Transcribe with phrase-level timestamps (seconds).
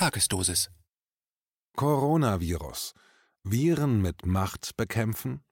[0.00, 0.70] Tagesdosis.
[1.76, 2.94] Coronavirus.
[3.44, 5.42] Viren mit Macht bekämpfen?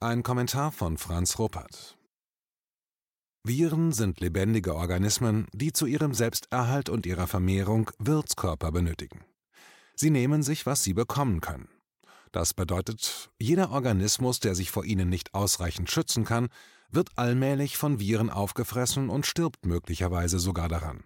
[0.00, 1.96] Ein Kommentar von Franz Ruppert.
[3.44, 9.24] Viren sind lebendige Organismen, die zu ihrem Selbsterhalt und ihrer Vermehrung Wirtskörper benötigen.
[9.94, 11.68] Sie nehmen sich, was sie bekommen können.
[12.32, 16.48] Das bedeutet, jeder Organismus, der sich vor ihnen nicht ausreichend schützen kann,
[16.90, 21.04] wird allmählich von Viren aufgefressen und stirbt möglicherweise sogar daran.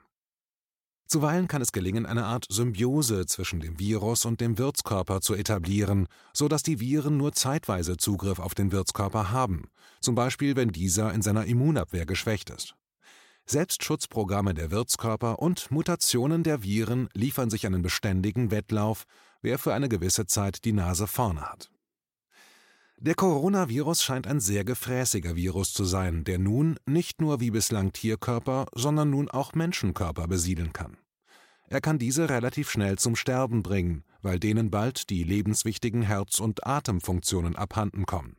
[1.07, 6.08] Zuweilen kann es gelingen, eine Art Symbiose zwischen dem Virus und dem Wirtskörper zu etablieren,
[6.32, 9.68] so dass die Viren nur zeitweise Zugriff auf den Wirtskörper haben,
[10.00, 12.75] zum Beispiel wenn dieser in seiner Immunabwehr geschwächt ist.
[13.46, 19.04] Selbstschutzprogramme der Wirtskörper und Mutationen der Viren liefern sich einen beständigen Wettlauf,
[19.43, 21.71] wer für eine gewisse Zeit die Nase vorne hat.
[23.04, 27.93] Der Coronavirus scheint ein sehr gefräßiger Virus zu sein, der nun nicht nur wie bislang
[27.93, 30.96] Tierkörper, sondern nun auch Menschenkörper besiedeln kann.
[31.68, 36.67] Er kann diese relativ schnell zum Sterben bringen, weil denen bald die lebenswichtigen Herz- und
[36.67, 38.39] Atemfunktionen abhanden kommen.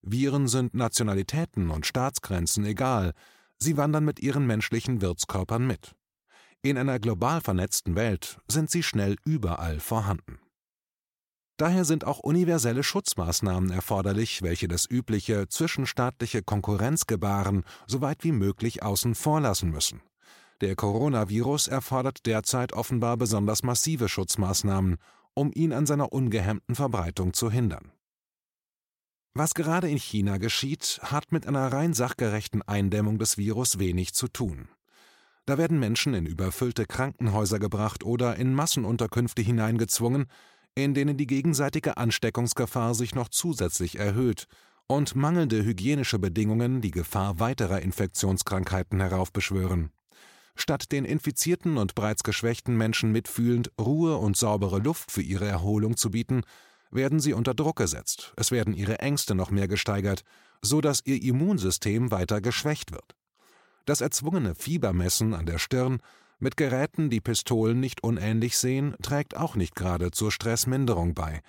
[0.00, 3.12] Viren sind Nationalitäten und Staatsgrenzen egal,
[3.58, 5.94] sie wandern mit ihren menschlichen Wirtskörpern mit.
[6.62, 10.38] In einer global vernetzten Welt sind sie schnell überall vorhanden.
[11.58, 18.84] Daher sind auch universelle Schutzmaßnahmen erforderlich, welche das übliche zwischenstaatliche Konkurrenzgebaren so weit wie möglich
[18.84, 20.00] außen vor lassen müssen.
[20.60, 24.98] Der Coronavirus erfordert derzeit offenbar besonders massive Schutzmaßnahmen,
[25.34, 27.90] um ihn an seiner ungehemmten Verbreitung zu hindern.
[29.34, 34.28] Was gerade in China geschieht, hat mit einer rein sachgerechten Eindämmung des Virus wenig zu
[34.28, 34.68] tun.
[35.44, 40.26] Da werden Menschen in überfüllte Krankenhäuser gebracht oder in Massenunterkünfte hineingezwungen,
[40.84, 44.46] in denen die gegenseitige Ansteckungsgefahr sich noch zusätzlich erhöht
[44.86, 49.90] und mangelnde hygienische Bedingungen die Gefahr weiterer Infektionskrankheiten heraufbeschwören.
[50.54, 55.96] Statt den infizierten und bereits geschwächten Menschen mitfühlend Ruhe und saubere Luft für ihre Erholung
[55.96, 56.42] zu bieten,
[56.90, 60.22] werden sie unter Druck gesetzt, es werden ihre Ängste noch mehr gesteigert,
[60.62, 63.14] so dass ihr Immunsystem weiter geschwächt wird.
[63.84, 66.00] Das erzwungene Fiebermessen an der Stirn
[66.38, 71.40] mit Geräten, die Pistolen nicht unähnlich sehen, trägt auch nicht gerade zur Stressminderung bei.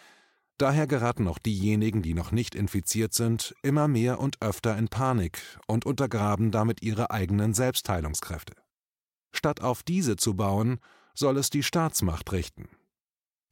[0.57, 5.41] Daher geraten auch diejenigen, die noch nicht infiziert sind, immer mehr und öfter in Panik
[5.67, 8.53] und untergraben damit ihre eigenen Selbstheilungskräfte.
[9.31, 10.79] Statt auf diese zu bauen,
[11.13, 12.67] soll es die Staatsmacht richten.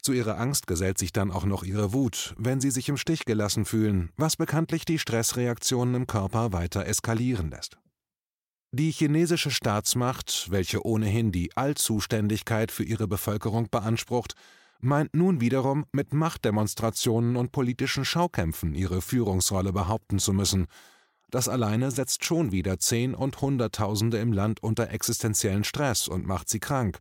[0.01, 3.25] Zu ihrer Angst gesellt sich dann auch noch ihre Wut, wenn sie sich im Stich
[3.25, 7.77] gelassen fühlen, was bekanntlich die Stressreaktionen im Körper weiter eskalieren lässt.
[8.71, 14.33] Die chinesische Staatsmacht, welche ohnehin die Allzuständigkeit für ihre Bevölkerung beansprucht,
[14.81, 20.67] meint nun wiederum mit Machtdemonstrationen und politischen Schaukämpfen ihre Führungsrolle behaupten zu müssen.
[21.29, 26.49] Das alleine setzt schon wieder Zehn- und Hunderttausende im Land unter existenziellen Stress und macht
[26.49, 26.99] sie krank.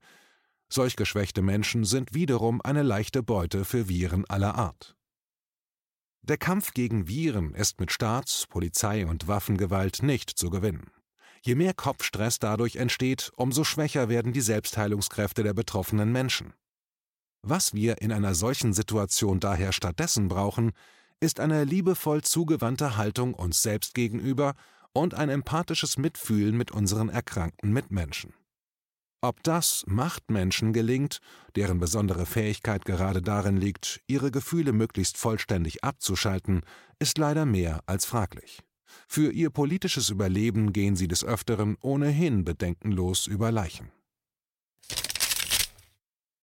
[0.68, 4.96] Solch geschwächte Menschen sind wiederum eine leichte Beute für Viren aller Art.
[6.22, 10.90] Der Kampf gegen Viren ist mit Staats-, Polizei- und Waffengewalt nicht zu gewinnen.
[11.42, 16.54] Je mehr Kopfstress dadurch entsteht, umso schwächer werden die Selbstheilungskräfte der betroffenen Menschen.
[17.42, 20.72] Was wir in einer solchen Situation daher stattdessen brauchen,
[21.20, 24.54] ist eine liebevoll zugewandte Haltung uns selbst gegenüber
[24.92, 28.34] und ein empathisches Mitfühlen mit unseren erkrankten Mitmenschen.
[29.22, 31.20] Ob das Machtmenschen gelingt,
[31.54, 36.62] deren besondere Fähigkeit gerade darin liegt, ihre Gefühle möglichst vollständig abzuschalten,
[36.98, 38.62] ist leider mehr als fraglich.
[39.08, 43.90] Für ihr politisches Überleben gehen sie des Öfteren ohnehin bedenkenlos über Leichen.